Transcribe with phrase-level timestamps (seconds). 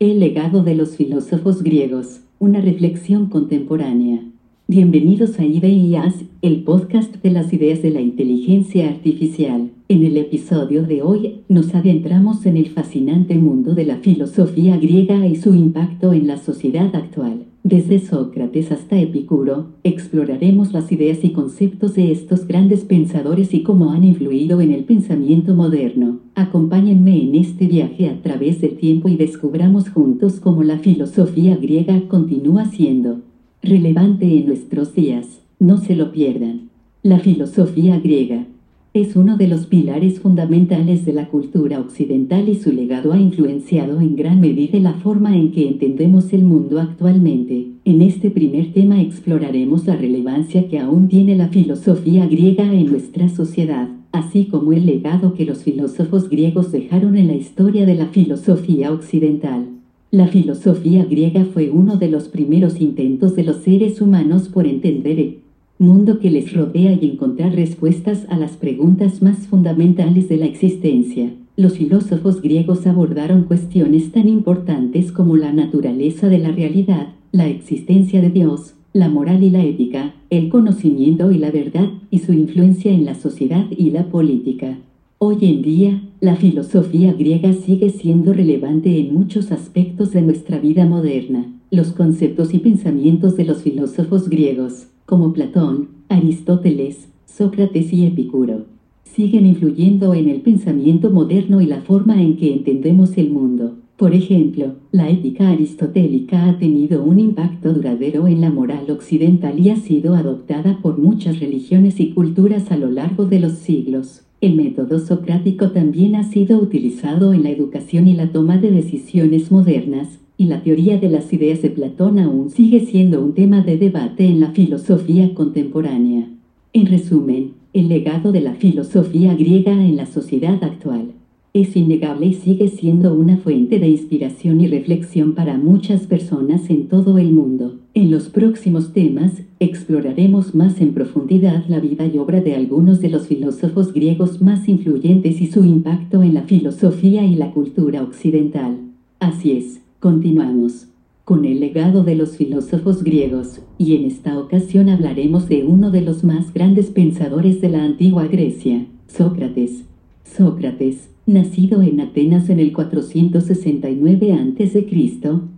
[0.00, 4.24] El legado de los filósofos griegos, una reflexión contemporánea.
[4.72, 9.72] Bienvenidos a Ideas, el podcast de las ideas de la inteligencia artificial.
[9.88, 15.26] En el episodio de hoy nos adentramos en el fascinante mundo de la filosofía griega
[15.26, 17.46] y su impacto en la sociedad actual.
[17.64, 23.90] Desde Sócrates hasta Epicuro, exploraremos las ideas y conceptos de estos grandes pensadores y cómo
[23.90, 26.20] han influido en el pensamiento moderno.
[26.36, 32.02] Acompáñenme en este viaje a través del tiempo y descubramos juntos cómo la filosofía griega
[32.08, 33.22] continúa siendo
[33.62, 35.40] relevante en nuestros días.
[35.58, 36.70] No se lo pierdan.
[37.02, 38.46] La filosofía griega
[38.92, 44.00] es uno de los pilares fundamentales de la cultura occidental y su legado ha influenciado
[44.00, 47.68] en gran medida la forma en que entendemos el mundo actualmente.
[47.84, 53.28] En este primer tema exploraremos la relevancia que aún tiene la filosofía griega en nuestra
[53.28, 58.06] sociedad, así como el legado que los filósofos griegos dejaron en la historia de la
[58.06, 59.79] filosofía occidental.
[60.12, 65.20] La filosofía griega fue uno de los primeros intentos de los seres humanos por entender
[65.20, 65.38] el
[65.78, 71.30] mundo que les rodea y encontrar respuestas a las preguntas más fundamentales de la existencia.
[71.56, 78.20] Los filósofos griegos abordaron cuestiones tan importantes como la naturaleza de la realidad, la existencia
[78.20, 82.90] de Dios, la moral y la ética, el conocimiento y la verdad, y su influencia
[82.90, 84.76] en la sociedad y la política.
[85.22, 90.86] Hoy en día, la filosofía griega sigue siendo relevante en muchos aspectos de nuestra vida
[90.86, 91.44] moderna.
[91.70, 98.64] Los conceptos y pensamientos de los filósofos griegos, como Platón, Aristóteles, Sócrates y Epicuro,
[99.04, 103.76] siguen influyendo en el pensamiento moderno y la forma en que entendemos el mundo.
[103.98, 109.68] Por ejemplo, la ética aristotélica ha tenido un impacto duradero en la moral occidental y
[109.68, 114.22] ha sido adoptada por muchas religiones y culturas a lo largo de los siglos.
[114.40, 119.50] El método socrático también ha sido utilizado en la educación y la toma de decisiones
[119.50, 123.76] modernas, y la teoría de las ideas de Platón aún sigue siendo un tema de
[123.76, 126.26] debate en la filosofía contemporánea.
[126.72, 131.12] En resumen, el legado de la filosofía griega en la sociedad actual
[131.52, 136.86] es innegable y sigue siendo una fuente de inspiración y reflexión para muchas personas en
[136.86, 137.79] todo el mundo.
[137.92, 143.08] En los próximos temas, exploraremos más en profundidad la vida y obra de algunos de
[143.08, 148.78] los filósofos griegos más influyentes y su impacto en la filosofía y la cultura occidental.
[149.18, 150.86] Así es, continuamos
[151.24, 156.02] con el legado de los filósofos griegos, y en esta ocasión hablaremos de uno de
[156.02, 159.84] los más grandes pensadores de la antigua Grecia, Sócrates.
[160.24, 164.86] Sócrates, nacido en Atenas en el 469 a.C.,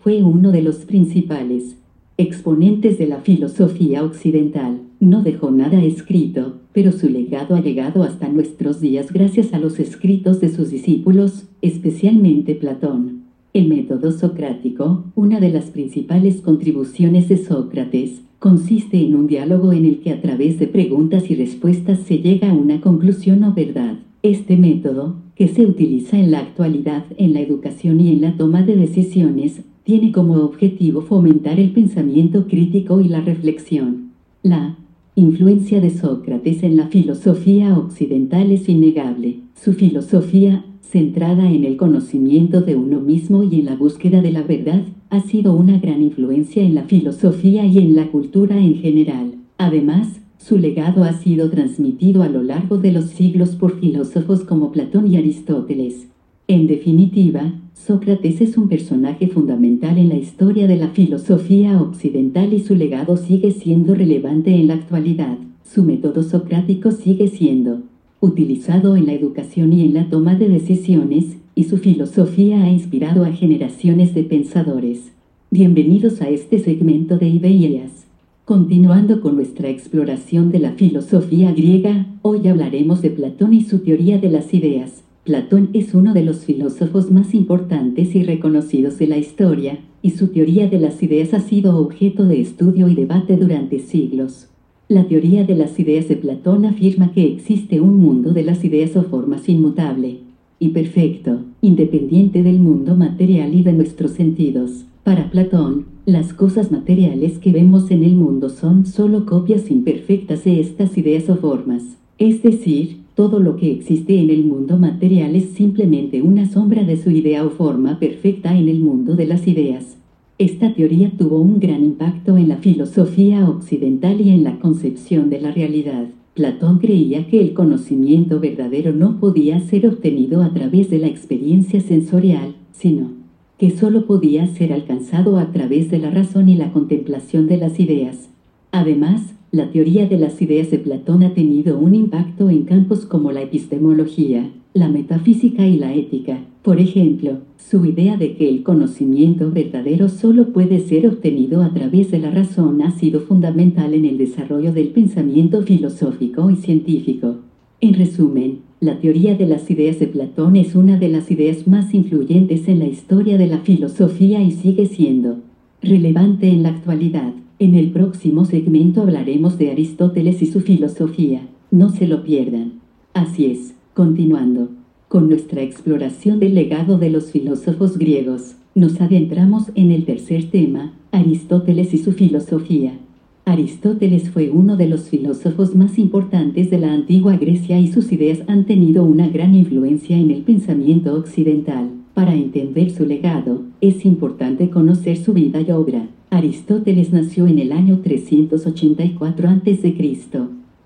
[0.00, 1.76] fue uno de los principales
[2.16, 4.80] exponentes de la filosofía occidental.
[5.00, 9.78] No dejó nada escrito, pero su legado ha llegado hasta nuestros días gracias a los
[9.78, 13.24] escritos de sus discípulos, especialmente Platón.
[13.52, 19.84] El método socrático, una de las principales contribuciones de Sócrates, consiste en un diálogo en
[19.84, 23.98] el que a través de preguntas y respuestas se llega a una conclusión o verdad.
[24.22, 28.62] Este método, que se utiliza en la actualidad en la educación y en la toma
[28.62, 34.10] de decisiones, tiene como objetivo fomentar el pensamiento crítico y la reflexión.
[34.42, 34.76] La
[35.14, 39.40] influencia de Sócrates en la filosofía occidental es innegable.
[39.54, 44.42] Su filosofía, centrada en el conocimiento de uno mismo y en la búsqueda de la
[44.42, 49.34] verdad, ha sido una gran influencia en la filosofía y en la cultura en general.
[49.58, 54.72] Además, su legado ha sido transmitido a lo largo de los siglos por filósofos como
[54.72, 56.08] Platón y Aristóteles.
[56.48, 62.60] En definitiva, Sócrates es un personaje fundamental en la historia de la filosofía occidental y
[62.60, 65.36] su legado sigue siendo relevante en la actualidad.
[65.64, 67.82] Su método socrático sigue siendo
[68.20, 73.24] utilizado en la educación y en la toma de decisiones, y su filosofía ha inspirado
[73.24, 75.12] a generaciones de pensadores.
[75.50, 78.06] Bienvenidos a este segmento de Ideas.
[78.44, 84.18] Continuando con nuestra exploración de la filosofía griega, hoy hablaremos de Platón y su teoría
[84.18, 85.03] de las ideas.
[85.24, 90.28] Platón es uno de los filósofos más importantes y reconocidos de la historia, y su
[90.28, 94.48] teoría de las ideas ha sido objeto de estudio y debate durante siglos.
[94.86, 98.96] La teoría de las ideas de Platón afirma que existe un mundo de las ideas
[98.96, 100.18] o formas inmutable
[100.58, 104.84] y perfecto, independiente del mundo material y de nuestros sentidos.
[105.04, 110.60] Para Platón, las cosas materiales que vemos en el mundo son solo copias imperfectas de
[110.60, 111.82] estas ideas o formas.
[112.18, 116.96] Es decir, todo lo que existe en el mundo material es simplemente una sombra de
[116.96, 119.96] su idea o forma perfecta en el mundo de las ideas.
[120.38, 125.40] Esta teoría tuvo un gran impacto en la filosofía occidental y en la concepción de
[125.40, 126.06] la realidad.
[126.34, 131.80] Platón creía que el conocimiento verdadero no podía ser obtenido a través de la experiencia
[131.80, 133.12] sensorial, sino
[133.58, 137.78] que sólo podía ser alcanzado a través de la razón y la contemplación de las
[137.78, 138.28] ideas.
[138.72, 143.30] Además, la teoría de las ideas de Platón ha tenido un impacto en campos como
[143.30, 146.40] la epistemología, la metafísica y la ética.
[146.62, 152.10] Por ejemplo, su idea de que el conocimiento verdadero solo puede ser obtenido a través
[152.10, 157.36] de la razón ha sido fundamental en el desarrollo del pensamiento filosófico y científico.
[157.80, 161.94] En resumen, la teoría de las ideas de Platón es una de las ideas más
[161.94, 165.36] influyentes en la historia de la filosofía y sigue siendo
[165.80, 167.34] relevante en la actualidad.
[167.60, 171.46] En el próximo segmento hablaremos de Aristóteles y su filosofía.
[171.70, 172.80] No se lo pierdan.
[173.12, 174.70] Así es, continuando
[175.06, 180.94] con nuestra exploración del legado de los filósofos griegos, nos adentramos en el tercer tema,
[181.12, 182.98] Aristóteles y su filosofía.
[183.44, 188.40] Aristóteles fue uno de los filósofos más importantes de la antigua Grecia y sus ideas
[188.48, 191.90] han tenido una gran influencia en el pensamiento occidental.
[192.14, 196.08] Para entender su legado, es importante conocer su vida y obra.
[196.34, 199.94] Aristóteles nació en el año 384 a.C.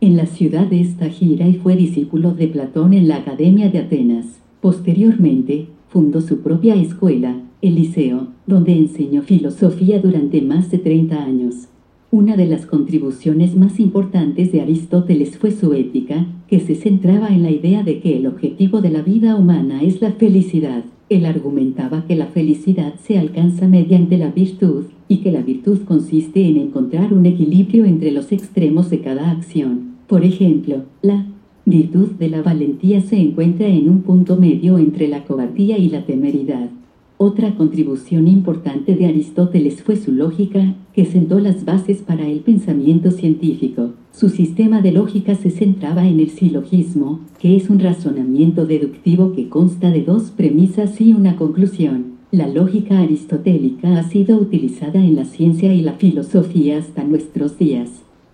[0.00, 4.40] en la ciudad de Estagira y fue discípulo de Platón en la Academia de Atenas.
[4.62, 11.68] Posteriormente, fundó su propia escuela, el Liceo, donde enseñó filosofía durante más de 30 años.
[12.10, 17.42] Una de las contribuciones más importantes de Aristóteles fue su ética, que se centraba en
[17.42, 20.84] la idea de que el objetivo de la vida humana es la felicidad.
[21.08, 26.46] Él argumentaba que la felicidad se alcanza mediante la virtud, y que la virtud consiste
[26.46, 29.94] en encontrar un equilibrio entre los extremos de cada acción.
[30.06, 31.26] Por ejemplo, la
[31.66, 36.04] virtud de la valentía se encuentra en un punto medio entre la cobardía y la
[36.04, 36.70] temeridad.
[37.16, 43.12] Otra contribución importante de Aristóteles fue su lógica, que sentó las bases para el pensamiento
[43.12, 43.90] científico.
[44.12, 49.48] Su sistema de lógica se centraba en el silogismo, que es un razonamiento deductivo que
[49.48, 52.14] consta de dos premisas y una conclusión.
[52.32, 57.90] La lógica aristotélica ha sido utilizada en la ciencia y la filosofía hasta nuestros días.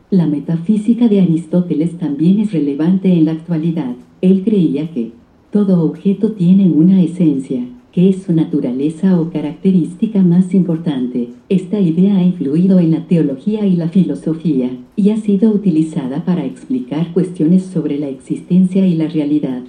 [0.08, 3.94] La metafísica de Aristóteles también es relevante en la actualidad.
[4.22, 5.12] Él creía que
[5.52, 7.62] todo objeto tiene una esencia,
[7.92, 11.30] que es su naturaleza o característica más importante.
[11.48, 16.44] Esta idea ha influido en la teología y la filosofía, y ha sido utilizada para
[16.44, 19.62] explicar cuestiones sobre la existencia y la realidad.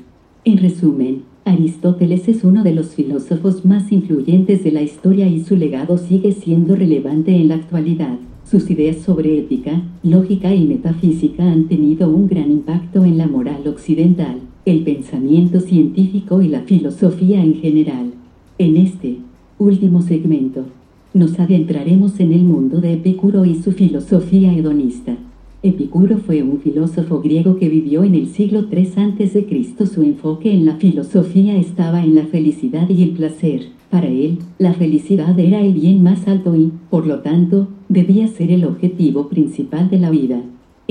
[0.45, 5.55] En resumen, Aristóteles es uno de los filósofos más influyentes de la historia y su
[5.55, 8.19] legado sigue siendo relevante en la actualidad.
[8.43, 13.67] Sus ideas sobre ética, lógica y metafísica han tenido un gran impacto en la moral
[13.67, 18.11] occidental el pensamiento científico y la filosofía en general.
[18.59, 19.17] En este
[19.57, 20.65] último segmento,
[21.13, 25.17] nos adentraremos en el mundo de Epicuro y su filosofía hedonista.
[25.63, 29.85] Epicuro fue un filósofo griego que vivió en el siglo III a.C.
[29.85, 33.67] Su enfoque en la filosofía estaba en la felicidad y el placer.
[33.89, 38.51] Para él, la felicidad era el bien más alto y, por lo tanto, debía ser
[38.51, 40.41] el objetivo principal de la vida.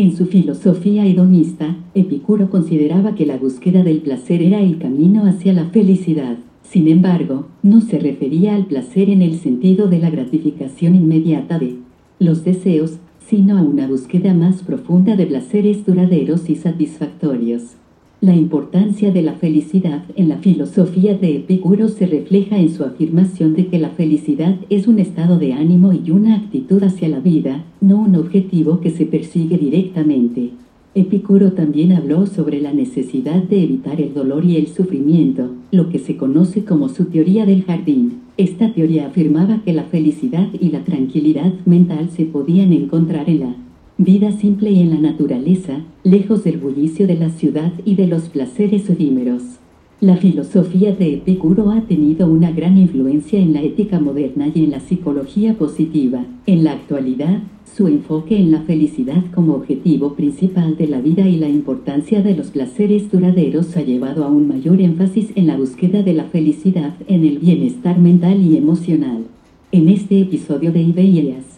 [0.00, 5.52] En su filosofía hedonista, Epicuro consideraba que la búsqueda del placer era el camino hacia
[5.52, 6.38] la felicidad.
[6.62, 11.76] Sin embargo, no se refería al placer en el sentido de la gratificación inmediata de
[12.18, 12.94] los deseos,
[13.26, 17.76] sino a una búsqueda más profunda de placeres duraderos y satisfactorios.
[18.22, 23.54] La importancia de la felicidad en la filosofía de Epicuro se refleja en su afirmación
[23.54, 27.64] de que la felicidad es un estado de ánimo y una actitud hacia la vida,
[27.80, 30.50] no un objetivo que se persigue directamente.
[30.94, 35.98] Epicuro también habló sobre la necesidad de evitar el dolor y el sufrimiento, lo que
[35.98, 38.18] se conoce como su teoría del jardín.
[38.36, 43.54] Esta teoría afirmaba que la felicidad y la tranquilidad mental se podían encontrar en la
[44.02, 48.30] Vida simple y en la naturaleza, lejos del bullicio de la ciudad y de los
[48.30, 49.42] placeres efímeros.
[50.00, 54.70] La filosofía de Epicuro ha tenido una gran influencia en la ética moderna y en
[54.70, 56.24] la psicología positiva.
[56.46, 57.42] En la actualidad,
[57.76, 62.34] su enfoque en la felicidad como objetivo principal de la vida y la importancia de
[62.34, 66.94] los placeres duraderos ha llevado a un mayor énfasis en la búsqueda de la felicidad
[67.06, 69.24] en el bienestar mental y emocional.
[69.72, 71.49] En este episodio de Ideas,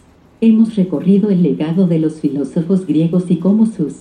[0.45, 3.93] Hemos recorrido el legado de los filósofos griegos y cómo sus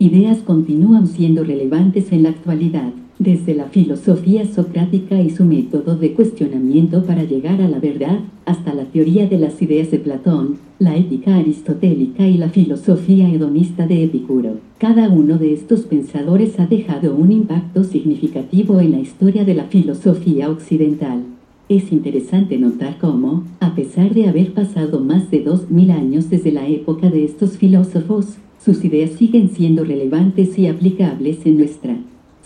[0.00, 6.12] ideas continúan siendo relevantes en la actualidad, desde la filosofía socrática y su método de
[6.12, 10.96] cuestionamiento para llegar a la verdad, hasta la teoría de las ideas de Platón, la
[10.96, 14.56] ética aristotélica y la filosofía hedonista de Epicuro.
[14.78, 19.66] Cada uno de estos pensadores ha dejado un impacto significativo en la historia de la
[19.66, 21.33] filosofía occidental.
[21.74, 26.52] Es interesante notar cómo, a pesar de haber pasado más de dos mil años desde
[26.52, 31.96] la época de estos filósofos, sus ideas siguen siendo relevantes y aplicables en nuestra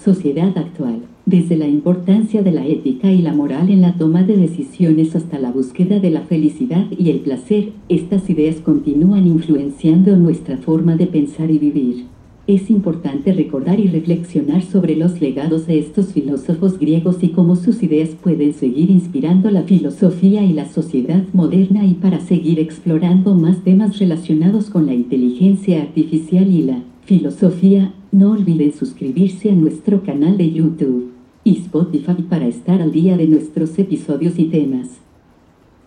[0.03, 1.01] sociedad actual.
[1.27, 5.39] Desde la importancia de la ética y la moral en la toma de decisiones hasta
[5.39, 11.07] la búsqueda de la felicidad y el placer, estas ideas continúan influenciando nuestra forma de
[11.07, 12.18] pensar y vivir.
[12.49, 17.83] Es importante recordar y reflexionar sobre los legados de estos filósofos griegos y cómo sus
[17.83, 23.63] ideas pueden seguir inspirando la filosofía y la sociedad moderna y para seguir explorando más
[23.65, 30.39] temas relacionados con la inteligencia artificial y la filosofía, no olviden suscribirse a nuestro canal
[30.39, 31.11] de YouTube
[31.45, 34.89] y Spotify para estar al día de nuestros episodios y temas.